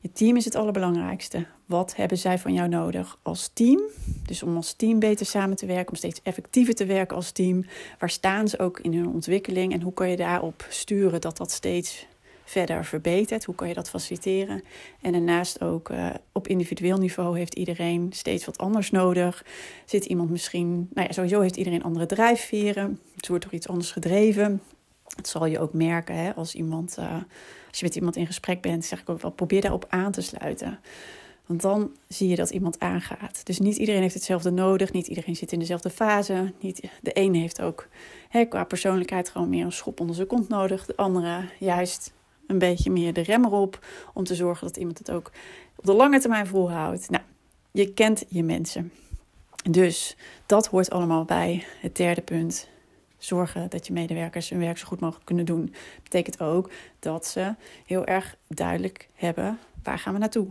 Je 0.00 0.12
team 0.12 0.36
is 0.36 0.44
het 0.44 0.54
allerbelangrijkste. 0.54 1.46
Wat 1.66 1.96
hebben 1.96 2.18
zij 2.18 2.38
van 2.38 2.52
jou 2.52 2.68
nodig 2.68 3.18
als 3.22 3.50
team? 3.52 3.80
Dus 4.26 4.42
om 4.42 4.56
als 4.56 4.72
team 4.72 4.98
beter 4.98 5.26
samen 5.26 5.56
te 5.56 5.66
werken, 5.66 5.88
om 5.88 5.96
steeds 5.96 6.20
effectiever 6.22 6.74
te 6.74 6.84
werken 6.84 7.16
als 7.16 7.30
team. 7.30 7.64
Waar 7.98 8.10
staan 8.10 8.48
ze 8.48 8.58
ook 8.58 8.80
in 8.80 8.94
hun 8.94 9.08
ontwikkeling 9.08 9.72
en 9.72 9.82
hoe 9.82 9.92
kan 9.92 10.10
je 10.10 10.16
daarop 10.16 10.66
sturen 10.68 11.20
dat 11.20 11.36
dat 11.36 11.50
steeds 11.50 12.06
verder 12.46 12.84
verbetert? 12.84 13.44
Hoe 13.44 13.54
kan 13.54 13.68
je 13.68 13.74
dat 13.74 13.90
faciliteren? 13.90 14.62
En 15.00 15.12
daarnaast 15.12 15.60
ook 15.60 15.88
uh, 15.88 16.10
op 16.32 16.48
individueel 16.48 16.98
niveau 16.98 17.38
heeft 17.38 17.54
iedereen 17.54 18.12
steeds 18.12 18.44
wat 18.44 18.58
anders 18.58 18.90
nodig. 18.90 19.44
Zit 19.84 20.04
iemand 20.04 20.30
misschien, 20.30 20.88
nou 20.94 21.06
ja, 21.06 21.12
sowieso 21.12 21.40
heeft 21.40 21.56
iedereen 21.56 21.82
andere 21.82 22.06
drijfveren. 22.06 23.00
Het 23.16 23.28
wordt 23.28 23.44
door 23.44 23.54
iets 23.54 23.68
anders 23.68 23.92
gedreven. 23.92 24.62
Dat 25.16 25.28
zal 25.28 25.46
je 25.46 25.58
ook 25.58 25.72
merken 25.72 26.16
hè, 26.16 26.34
als 26.34 26.54
iemand, 26.54 26.96
uh, 26.98 27.12
als 27.68 27.78
je 27.78 27.84
met 27.84 27.94
iemand 27.94 28.16
in 28.16 28.26
gesprek 28.26 28.60
bent, 28.60 28.84
zeg 28.84 29.00
ik 29.00 29.08
ook 29.08 29.22
wel, 29.22 29.30
probeer 29.30 29.60
daarop 29.60 29.86
aan 29.88 30.12
te 30.12 30.20
sluiten. 30.20 30.78
Want 31.46 31.62
dan 31.62 31.90
zie 32.08 32.28
je 32.28 32.36
dat 32.36 32.50
iemand 32.50 32.78
aangaat. 32.80 33.40
Dus 33.46 33.58
niet 33.58 33.76
iedereen 33.76 34.00
heeft 34.00 34.14
hetzelfde 34.14 34.50
nodig. 34.50 34.92
Niet 34.92 35.06
iedereen 35.06 35.36
zit 35.36 35.52
in 35.52 35.58
dezelfde 35.58 35.90
fase. 35.90 36.52
Niet, 36.60 36.90
de 37.02 37.12
ene 37.12 37.38
heeft 37.38 37.60
ook 37.60 37.88
hè, 38.28 38.44
qua 38.44 38.64
persoonlijkheid 38.64 39.28
gewoon 39.28 39.48
meer 39.48 39.64
een 39.64 39.72
schop 39.72 40.00
onder 40.00 40.16
zijn 40.16 40.26
kont 40.26 40.48
nodig. 40.48 40.86
De 40.86 40.96
andere 40.96 41.48
juist 41.58 42.12
een 42.46 42.58
beetje 42.58 42.90
meer 42.90 43.12
de 43.12 43.20
rem 43.20 43.44
erop. 43.44 43.86
Om 44.14 44.24
te 44.24 44.34
zorgen 44.34 44.66
dat 44.66 44.76
iemand 44.76 44.98
het 44.98 45.10
ook 45.10 45.30
op 45.76 45.84
de 45.84 45.92
lange 45.92 46.20
termijn 46.20 46.46
volhoudt. 46.46 47.10
Nou, 47.10 47.22
je 47.70 47.92
kent 47.92 48.24
je 48.28 48.42
mensen. 48.42 48.92
Dus 49.70 50.16
dat 50.46 50.66
hoort 50.66 50.90
allemaal 50.90 51.24
bij 51.24 51.64
het 51.80 51.96
derde 51.96 52.22
punt. 52.22 52.68
Zorgen 53.18 53.70
dat 53.70 53.86
je 53.86 53.92
medewerkers 53.92 54.48
hun 54.48 54.58
werk 54.58 54.78
zo 54.78 54.86
goed 54.86 55.00
mogelijk 55.00 55.26
kunnen 55.26 55.44
doen. 55.44 55.74
Betekent 56.02 56.40
ook 56.40 56.70
dat 56.98 57.26
ze 57.26 57.54
heel 57.86 58.04
erg 58.04 58.36
duidelijk 58.46 59.08
hebben 59.14 59.58
waar 59.82 59.98
gaan 59.98 60.12
we 60.12 60.18
naartoe. 60.18 60.46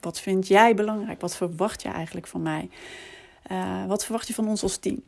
Wat 0.00 0.20
vind 0.20 0.46
jij 0.46 0.74
belangrijk? 0.74 1.20
Wat 1.20 1.36
verwacht 1.36 1.82
je 1.82 1.88
eigenlijk 1.88 2.26
van 2.26 2.42
mij? 2.42 2.70
Uh, 3.52 3.86
wat 3.86 4.04
verwacht 4.04 4.28
je 4.28 4.34
van 4.34 4.48
ons 4.48 4.62
als 4.62 4.76
team? 4.76 5.02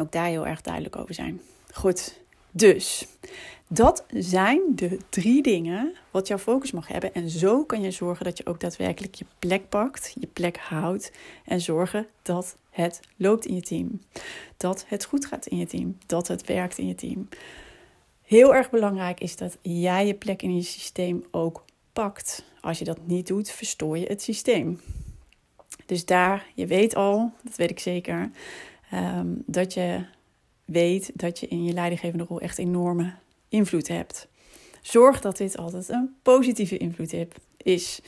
Ook 0.00 0.12
daar 0.12 0.26
heel 0.26 0.46
erg 0.46 0.60
duidelijk 0.60 0.96
over 0.96 1.14
zijn. 1.14 1.40
Goed, 1.72 2.20
dus 2.50 3.06
dat 3.68 4.04
zijn 4.14 4.60
de 4.74 4.98
drie 5.08 5.42
dingen 5.42 5.94
wat 6.10 6.28
jouw 6.28 6.38
focus 6.38 6.72
mag 6.72 6.88
hebben. 6.88 7.14
En 7.14 7.30
zo 7.30 7.64
kan 7.64 7.80
je 7.80 7.90
zorgen 7.90 8.24
dat 8.24 8.38
je 8.38 8.46
ook 8.46 8.60
daadwerkelijk 8.60 9.14
je 9.14 9.24
plek 9.38 9.68
pakt, 9.68 10.14
je 10.20 10.26
plek 10.26 10.56
houdt. 10.58 11.12
En 11.44 11.60
zorgen 11.60 12.06
dat 12.22 12.56
het 12.70 13.00
loopt 13.16 13.46
in 13.46 13.54
je 13.54 13.62
team. 13.62 14.00
Dat 14.56 14.84
het 14.86 15.04
goed 15.04 15.26
gaat 15.26 15.46
in 15.46 15.58
je 15.58 15.66
team. 15.66 15.98
Dat 16.06 16.28
het 16.28 16.46
werkt 16.46 16.78
in 16.78 16.86
je 16.86 16.94
team. 16.94 17.28
Heel 18.22 18.54
erg 18.54 18.70
belangrijk 18.70 19.20
is 19.20 19.36
dat 19.36 19.58
jij 19.62 20.06
je 20.06 20.14
plek 20.14 20.42
in 20.42 20.56
je 20.56 20.62
systeem 20.62 21.24
ook 21.30 21.64
pakt. 21.92 22.44
Als 22.60 22.78
je 22.78 22.84
dat 22.84 23.06
niet 23.06 23.26
doet, 23.26 23.50
verstoor 23.50 23.98
je 23.98 24.06
het 24.06 24.22
systeem. 24.22 24.80
Dus 25.86 26.04
daar, 26.04 26.46
je 26.54 26.66
weet 26.66 26.94
al, 26.94 27.32
dat 27.42 27.56
weet 27.56 27.70
ik 27.70 27.78
zeker, 27.78 28.30
ehm, 28.90 29.26
dat 29.46 29.74
je 29.74 30.04
weet 30.68 31.10
dat 31.14 31.38
je 31.38 31.48
in 31.48 31.64
je 31.64 31.72
leidinggevende 31.72 32.24
rol 32.24 32.40
echt 32.40 32.58
enorme 32.58 33.14
invloed 33.48 33.88
hebt. 33.88 34.28
Zorg 34.82 35.20
dat 35.20 35.36
dit 35.36 35.56
altijd 35.56 35.88
een 35.88 36.14
positieve 36.22 36.76
invloed 36.76 37.14
is. 37.56 38.00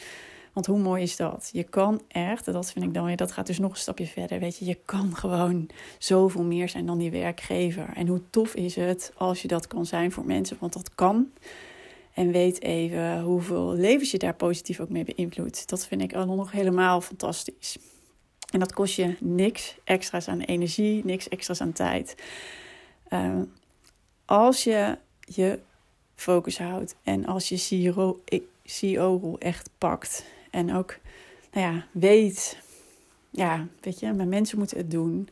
Want 0.52 0.66
hoe 0.66 0.78
mooi 0.78 1.02
is 1.02 1.16
dat? 1.16 1.50
Je 1.52 1.62
kan 1.62 2.02
echt, 2.08 2.44
dat 2.44 2.72
vind 2.72 2.84
ik 2.84 2.94
dan 2.94 3.04
weer, 3.04 3.16
dat 3.16 3.32
gaat 3.32 3.46
dus 3.46 3.58
nog 3.58 3.70
een 3.70 3.76
stapje 3.76 4.06
verder. 4.06 4.38
Weet 4.40 4.58
je, 4.58 4.64
je 4.64 4.78
kan 4.84 5.16
gewoon 5.16 5.68
zoveel 5.98 6.42
meer 6.42 6.68
zijn 6.68 6.86
dan 6.86 6.98
die 6.98 7.10
werkgever. 7.10 7.92
En 7.94 8.06
hoe 8.06 8.22
tof 8.30 8.54
is 8.54 8.76
het 8.76 9.12
als 9.16 9.42
je 9.42 9.48
dat 9.48 9.66
kan 9.66 9.86
zijn 9.86 10.12
voor 10.12 10.24
mensen? 10.24 10.56
Want 10.60 10.72
dat 10.72 10.94
kan. 10.94 11.30
En 12.14 12.32
weet 12.32 12.62
even 12.62 13.20
hoeveel 13.20 13.72
levens 13.72 14.10
je 14.10 14.18
daar 14.18 14.34
positief 14.34 14.80
ook 14.80 14.88
mee 14.88 15.04
beïnvloedt. 15.04 15.68
Dat 15.68 15.86
vind 15.86 16.02
ik 16.02 16.14
allemaal 16.14 16.36
nog 16.36 16.52
helemaal 16.52 17.00
fantastisch. 17.00 17.78
En 18.50 18.58
dat 18.58 18.72
kost 18.72 18.96
je 18.96 19.16
niks 19.20 19.76
extra's 19.84 20.28
aan 20.28 20.40
energie, 20.40 21.04
niks 21.04 21.28
extra's 21.28 21.60
aan 21.60 21.72
tijd. 21.72 22.14
Uh, 23.08 23.40
als 24.24 24.64
je 24.64 24.98
je 25.18 25.58
focus 26.14 26.58
houdt 26.58 26.96
en 27.02 27.26
als 27.26 27.48
je 27.48 27.56
CEO-rol 28.64 29.38
echt 29.38 29.70
pakt 29.78 30.24
en 30.50 30.74
ook 30.74 30.98
nou 31.52 31.74
ja, 31.74 31.86
weet, 31.92 32.58
ja, 33.30 33.66
weet 33.80 34.00
je, 34.00 34.12
mijn 34.12 34.28
mensen 34.28 34.58
moeten 34.58 34.76
het 34.76 34.90
doen. 34.90 35.28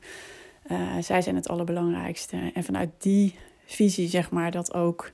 Uh, 0.71 0.99
zij 1.01 1.23
zijn 1.23 1.35
het 1.35 1.49
allerbelangrijkste. 1.49 2.51
En 2.55 2.65
vanuit 2.65 2.91
die 2.99 3.35
visie, 3.65 4.09
zeg 4.09 4.31
maar, 4.31 4.51
dat 4.51 4.75
ook 4.75 5.13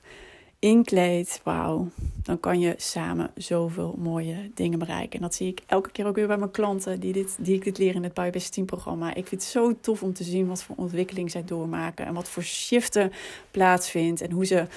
inkleedt, 0.59 1.41
wauw, 1.43 1.87
dan 2.23 2.39
kan 2.39 2.59
je 2.59 2.73
samen 2.77 3.31
zoveel 3.35 3.95
mooie 3.97 4.51
dingen 4.53 4.79
bereiken. 4.79 5.15
En 5.15 5.21
dat 5.21 5.35
zie 5.35 5.47
ik 5.47 5.61
elke 5.65 5.91
keer 5.91 6.05
ook 6.05 6.15
weer 6.15 6.27
bij 6.27 6.37
mijn 6.37 6.51
klanten 6.51 6.99
die, 6.99 7.13
dit, 7.13 7.35
die 7.39 7.55
ik 7.55 7.63
dit 7.63 7.77
leer 7.77 7.95
in 7.95 8.03
het 8.03 8.13
Biobest 8.13 8.53
Team 8.53 8.65
programma. 8.65 9.09
Ik 9.09 9.27
vind 9.27 9.41
het 9.41 9.51
zo 9.51 9.79
tof 9.81 10.03
om 10.03 10.13
te 10.13 10.23
zien 10.23 10.47
wat 10.47 10.63
voor 10.63 10.75
ontwikkeling 10.75 11.31
zij 11.31 11.45
doormaken 11.45 12.05
en 12.05 12.13
wat 12.13 12.29
voor 12.29 12.43
shiften 12.43 13.11
plaatsvindt 13.51 14.21
en 14.21 14.31
hoe 14.31 14.45
ze 14.45 14.67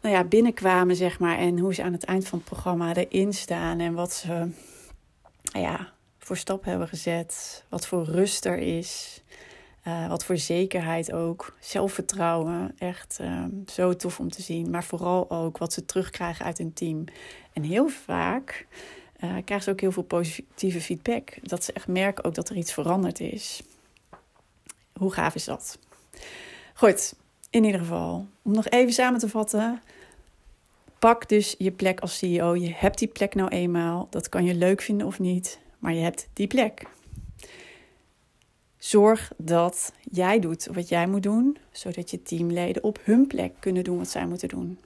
nou 0.00 0.14
ja, 0.14 0.24
binnenkwamen, 0.24 0.96
zeg 0.96 1.18
maar, 1.18 1.38
en 1.38 1.58
hoe 1.58 1.74
ze 1.74 1.82
aan 1.82 1.92
het 1.92 2.04
eind 2.04 2.28
van 2.28 2.38
het 2.38 2.48
programma 2.48 2.94
erin 2.94 3.32
staan 3.32 3.80
en 3.80 3.94
wat 3.94 4.12
ze 4.12 4.48
nou 5.52 5.64
ja, 5.64 5.92
voor 6.18 6.36
stap 6.36 6.64
hebben 6.64 6.88
gezet, 6.88 7.64
wat 7.68 7.86
voor 7.86 8.04
rust 8.04 8.44
er 8.44 8.58
is. 8.58 9.22
Uh, 9.86 10.08
wat 10.08 10.24
voor 10.24 10.36
zekerheid 10.36 11.12
ook. 11.12 11.56
Zelfvertrouwen. 11.60 12.74
Echt 12.78 13.18
uh, 13.20 13.44
zo 13.66 13.96
tof 13.96 14.20
om 14.20 14.30
te 14.30 14.42
zien. 14.42 14.70
Maar 14.70 14.84
vooral 14.84 15.30
ook 15.30 15.58
wat 15.58 15.72
ze 15.72 15.84
terugkrijgen 15.84 16.44
uit 16.44 16.58
hun 16.58 16.72
team. 16.72 17.04
En 17.52 17.62
heel 17.62 17.88
vaak 17.88 18.66
uh, 19.16 19.30
krijgen 19.44 19.62
ze 19.62 19.70
ook 19.70 19.80
heel 19.80 19.92
veel 19.92 20.02
positieve 20.02 20.80
feedback. 20.80 21.36
Dat 21.42 21.64
ze 21.64 21.72
echt 21.72 21.86
merken 21.86 22.24
ook 22.24 22.34
dat 22.34 22.48
er 22.48 22.56
iets 22.56 22.72
veranderd 22.72 23.20
is. 23.20 23.62
Hoe 24.92 25.12
gaaf 25.12 25.34
is 25.34 25.44
dat? 25.44 25.78
Goed, 26.74 27.14
in 27.50 27.64
ieder 27.64 27.80
geval. 27.80 28.26
Om 28.42 28.52
nog 28.52 28.68
even 28.68 28.92
samen 28.92 29.20
te 29.20 29.28
vatten. 29.28 29.82
Pak 30.98 31.28
dus 31.28 31.54
je 31.58 31.70
plek 31.70 32.00
als 32.00 32.18
CEO. 32.18 32.56
Je 32.56 32.72
hebt 32.74 32.98
die 32.98 33.08
plek 33.08 33.34
nou 33.34 33.48
eenmaal. 33.48 34.06
Dat 34.10 34.28
kan 34.28 34.44
je 34.44 34.54
leuk 34.54 34.80
vinden 34.80 35.06
of 35.06 35.18
niet. 35.18 35.60
Maar 35.78 35.94
je 35.94 36.02
hebt 36.02 36.28
die 36.32 36.46
plek. 36.46 36.86
Zorg 38.90 39.32
dat 39.36 39.92
jij 40.10 40.40
doet 40.40 40.66
wat 40.72 40.88
jij 40.88 41.06
moet 41.06 41.22
doen, 41.22 41.56
zodat 41.70 42.10
je 42.10 42.22
teamleden 42.22 42.84
op 42.84 42.98
hun 43.02 43.26
plek 43.26 43.52
kunnen 43.58 43.84
doen 43.84 43.98
wat 43.98 44.08
zij 44.08 44.26
moeten 44.26 44.48
doen. 44.48 44.78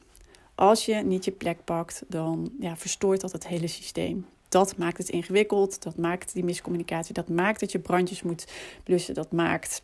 Als 0.54 0.84
je 0.84 0.94
niet 0.94 1.24
je 1.24 1.30
plek 1.30 1.64
pakt, 1.64 2.02
dan 2.08 2.52
ja, 2.60 2.76
verstoort 2.76 3.20
dat 3.20 3.32
het 3.32 3.46
hele 3.46 3.66
systeem. 3.66 4.26
Dat 4.48 4.76
maakt 4.76 4.98
het 4.98 5.08
ingewikkeld, 5.08 5.82
dat 5.82 5.96
maakt 5.96 6.32
die 6.34 6.44
miscommunicatie, 6.44 7.14
dat 7.14 7.28
maakt 7.28 7.60
dat 7.60 7.72
je 7.72 7.78
brandjes 7.78 8.22
moet 8.22 8.46
blussen, 8.82 9.14
dat 9.14 9.32
maakt 9.32 9.82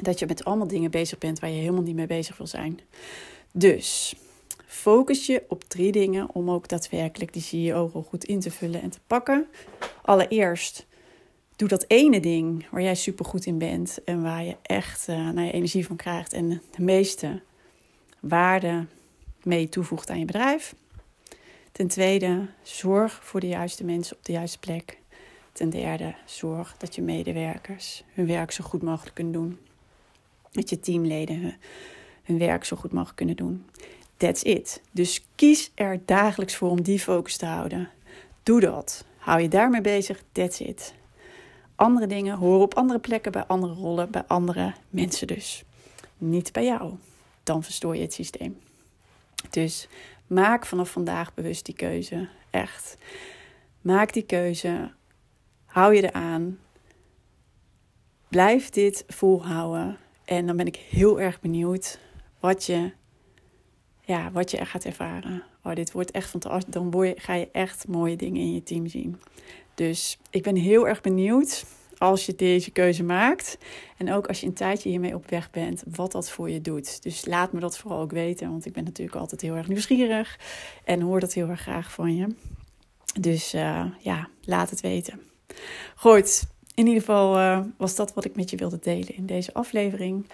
dat 0.00 0.18
je 0.18 0.26
met 0.26 0.44
allemaal 0.44 0.66
dingen 0.66 0.90
bezig 0.90 1.18
bent 1.18 1.38
waar 1.38 1.50
je 1.50 1.60
helemaal 1.60 1.82
niet 1.82 1.96
mee 1.96 2.06
bezig 2.06 2.36
wil 2.36 2.46
zijn. 2.46 2.80
Dus 3.52 4.14
focus 4.66 5.26
je 5.26 5.44
op 5.48 5.64
drie 5.64 5.92
dingen 5.92 6.34
om 6.34 6.50
ook 6.50 6.68
daadwerkelijk 6.68 7.32
die 7.32 7.42
CEO-rol 7.42 8.02
goed 8.02 8.24
in 8.24 8.40
te 8.40 8.50
vullen 8.50 8.82
en 8.82 8.90
te 8.90 9.00
pakken. 9.06 9.46
Allereerst, 10.02 10.86
doe 11.56 11.68
dat 11.68 11.84
ene 11.88 12.20
ding 12.20 12.66
waar 12.70 12.82
jij 12.82 12.94
super 12.94 13.24
goed 13.24 13.46
in 13.46 13.58
bent 13.58 13.98
en 14.04 14.22
waar 14.22 14.44
je 14.44 14.56
echt 14.62 15.08
uh, 15.08 15.36
energie 15.36 15.86
van 15.86 15.96
krijgt 15.96 16.32
en 16.32 16.48
de 16.48 16.82
meeste 16.82 17.40
waarde 18.20 18.86
mee 19.42 19.68
toevoegt 19.68 20.10
aan 20.10 20.18
je 20.18 20.24
bedrijf. 20.24 20.74
Ten 21.72 21.88
tweede, 21.88 22.46
zorg 22.62 23.24
voor 23.24 23.40
de 23.40 23.48
juiste 23.48 23.84
mensen 23.84 24.16
op 24.16 24.24
de 24.24 24.32
juiste 24.32 24.58
plek. 24.58 24.98
Ten 25.52 25.70
derde, 25.70 26.14
zorg 26.24 26.76
dat 26.78 26.94
je 26.94 27.02
medewerkers 27.02 28.04
hun 28.14 28.26
werk 28.26 28.50
zo 28.50 28.64
goed 28.64 28.82
mogelijk 28.82 29.14
kunnen 29.14 29.32
doen. 29.32 29.58
Dat 30.50 30.70
je 30.70 30.80
teamleden 30.80 31.56
hun, 32.22 32.38
werk 32.38 32.64
zo 32.64 32.76
goed 32.76 32.92
mogelijk 32.92 33.16
kunnen 33.16 33.36
doen. 33.36 33.66
That's 34.16 34.42
it. 34.42 34.80
Dus 34.90 35.24
kies 35.34 35.70
er 35.74 36.00
dagelijks 36.04 36.56
voor 36.56 36.70
om 36.70 36.82
die 36.82 36.98
focus 36.98 37.36
te 37.36 37.46
houden. 37.46 37.90
Doe 38.42 38.60
dat. 38.60 39.04
Hou 39.16 39.40
je 39.40 39.48
daarmee 39.48 39.80
bezig. 39.80 40.22
That's 40.32 40.60
it. 40.60 40.94
Andere 41.82 42.06
dingen 42.06 42.36
horen 42.36 42.60
op 42.60 42.74
andere 42.74 42.98
plekken, 42.98 43.32
bij 43.32 43.44
andere 43.44 43.72
rollen, 43.72 44.10
bij 44.10 44.24
andere 44.26 44.74
mensen 44.90 45.26
dus. 45.26 45.64
Niet 46.18 46.52
bij 46.52 46.64
jou. 46.64 46.94
Dan 47.42 47.62
verstoor 47.62 47.96
je 47.96 48.02
het 48.02 48.12
systeem. 48.12 48.60
Dus 49.50 49.88
maak 50.26 50.66
vanaf 50.66 50.90
vandaag 50.90 51.34
bewust 51.34 51.64
die 51.64 51.74
keuze. 51.74 52.28
Echt. 52.50 52.96
Maak 53.80 54.12
die 54.12 54.22
keuze. 54.22 54.90
Hou 55.64 55.94
je 55.94 56.02
eraan. 56.02 56.58
Blijf 58.28 58.70
dit 58.70 59.04
volhouden. 59.08 59.96
En 60.24 60.46
dan 60.46 60.56
ben 60.56 60.66
ik 60.66 60.76
heel 60.76 61.20
erg 61.20 61.40
benieuwd 61.40 61.98
wat 62.40 62.64
je, 62.64 62.92
ja, 64.00 64.30
wat 64.30 64.50
je 64.50 64.56
er 64.56 64.66
gaat 64.66 64.84
ervaren. 64.84 65.42
Oh, 65.62 65.74
dit 65.74 65.92
wordt 65.92 66.10
echt 66.10 66.30
fantastisch. 66.30 66.72
Dan 66.72 67.14
ga 67.16 67.34
je 67.34 67.48
echt 67.52 67.88
mooie 67.88 68.16
dingen 68.16 68.40
in 68.40 68.54
je 68.54 68.62
team 68.62 68.86
zien. 68.86 69.20
Dus 69.88 70.18
ik 70.30 70.42
ben 70.42 70.56
heel 70.56 70.88
erg 70.88 71.00
benieuwd 71.00 71.64
als 71.98 72.26
je 72.26 72.34
deze 72.34 72.70
keuze 72.70 73.02
maakt. 73.02 73.58
En 73.96 74.12
ook 74.12 74.26
als 74.26 74.40
je 74.40 74.46
een 74.46 74.54
tijdje 74.54 74.88
hiermee 74.88 75.14
op 75.14 75.30
weg 75.30 75.50
bent, 75.50 75.82
wat 75.86 76.12
dat 76.12 76.30
voor 76.30 76.50
je 76.50 76.60
doet. 76.60 77.02
Dus 77.02 77.26
laat 77.26 77.52
me 77.52 77.60
dat 77.60 77.78
vooral 77.78 78.00
ook 78.00 78.10
weten, 78.10 78.50
want 78.50 78.66
ik 78.66 78.72
ben 78.72 78.84
natuurlijk 78.84 79.16
altijd 79.16 79.40
heel 79.40 79.54
erg 79.54 79.68
nieuwsgierig 79.68 80.38
en 80.84 81.00
hoor 81.00 81.20
dat 81.20 81.32
heel 81.32 81.48
erg 81.48 81.60
graag 81.60 81.92
van 81.92 82.16
je. 82.16 82.26
Dus 83.20 83.54
uh, 83.54 83.84
ja, 83.98 84.28
laat 84.42 84.70
het 84.70 84.80
weten. 84.80 85.20
Goed, 85.94 86.44
in 86.74 86.86
ieder 86.86 87.00
geval 87.00 87.38
uh, 87.38 87.60
was 87.76 87.94
dat 87.94 88.14
wat 88.14 88.24
ik 88.24 88.36
met 88.36 88.50
je 88.50 88.56
wilde 88.56 88.78
delen 88.82 89.16
in 89.16 89.26
deze 89.26 89.54
aflevering. 89.54 90.26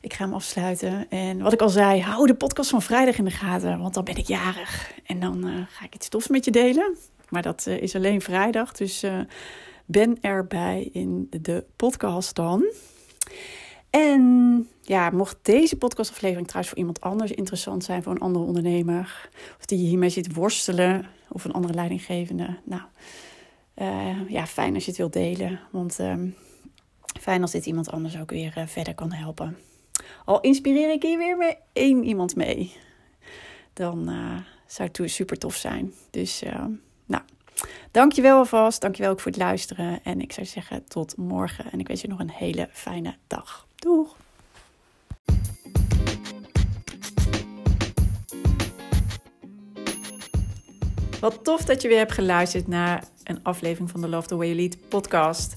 Ik 0.00 0.12
ga 0.12 0.24
hem 0.24 0.34
afsluiten. 0.34 1.10
En 1.10 1.42
wat 1.42 1.52
ik 1.52 1.60
al 1.60 1.68
zei, 1.68 2.00
hou 2.00 2.26
de 2.26 2.34
podcast 2.34 2.70
van 2.70 2.82
vrijdag 2.82 3.18
in 3.18 3.24
de 3.24 3.30
gaten, 3.30 3.80
want 3.80 3.94
dan 3.94 4.04
ben 4.04 4.16
ik 4.16 4.26
jarig. 4.26 4.92
En 5.04 5.20
dan 5.20 5.46
uh, 5.46 5.66
ga 5.68 5.84
ik 5.84 5.94
iets 5.94 6.08
tofs 6.08 6.28
met 6.28 6.44
je 6.44 6.50
delen. 6.50 6.96
Maar 7.34 7.42
dat 7.42 7.66
is 7.66 7.94
alleen 7.94 8.20
vrijdag, 8.20 8.72
dus 8.72 9.04
ben 9.84 10.20
erbij 10.20 10.88
in 10.92 11.26
de 11.30 11.64
podcast 11.76 12.34
dan. 12.34 12.64
En 13.90 14.68
ja, 14.82 15.10
mocht 15.10 15.36
deze 15.42 15.76
podcastaflevering 15.76 16.46
trouwens 16.46 16.68
voor 16.72 16.78
iemand 16.78 17.00
anders 17.00 17.32
interessant 17.32 17.84
zijn, 17.84 18.02
voor 18.02 18.12
een 18.12 18.20
andere 18.20 18.44
ondernemer, 18.44 19.28
of 19.58 19.64
die 19.64 19.78
hiermee 19.78 20.08
zit 20.08 20.34
worstelen, 20.34 21.06
of 21.28 21.44
een 21.44 21.52
andere 21.52 21.74
leidinggevende, 21.74 22.58
nou 22.64 22.82
uh, 23.76 24.30
ja, 24.30 24.46
fijn 24.46 24.74
als 24.74 24.84
je 24.84 24.90
het 24.90 24.98
wilt 24.98 25.12
delen. 25.12 25.60
Want 25.70 25.98
uh, 26.00 26.14
fijn 27.20 27.42
als 27.42 27.50
dit 27.50 27.66
iemand 27.66 27.90
anders 27.90 28.18
ook 28.18 28.30
weer 28.30 28.64
verder 28.66 28.94
kan 28.94 29.12
helpen. 29.12 29.58
Al 30.24 30.40
inspireer 30.40 30.90
ik 30.90 31.02
hier 31.02 31.18
weer 31.18 31.36
met 31.36 31.56
één 31.72 32.04
iemand 32.04 32.36
mee, 32.36 32.72
dan 33.72 34.08
eh, 34.08 34.36
zou 34.66 34.88
het 34.92 35.10
super 35.10 35.38
tof 35.38 35.54
zijn. 35.54 35.92
Dus 36.10 36.42
nou, 37.06 37.22
Dankjewel 37.90 38.38
alvast. 38.38 38.80
Dankjewel 38.80 39.10
ook 39.10 39.20
voor 39.20 39.30
het 39.30 39.40
luisteren. 39.40 40.00
En 40.02 40.20
ik 40.20 40.32
zou 40.32 40.46
zeggen 40.46 40.84
tot 40.88 41.16
morgen. 41.16 41.72
En 41.72 41.80
ik 41.80 41.88
wens 41.88 42.00
je 42.00 42.08
nog 42.08 42.18
een 42.18 42.30
hele 42.30 42.68
fijne 42.72 43.14
dag. 43.26 43.66
Doeg! 43.74 44.16
Wat 51.20 51.44
tof 51.44 51.64
dat 51.64 51.82
je 51.82 51.88
weer 51.88 51.98
hebt 51.98 52.12
geluisterd 52.12 52.68
naar 52.68 53.04
een 53.24 53.42
aflevering 53.42 53.90
van 53.90 54.00
de 54.00 54.08
Love 54.08 54.26
the 54.26 54.36
Way 54.36 54.46
You 54.46 54.58
Lead 54.58 54.88
podcast. 54.88 55.56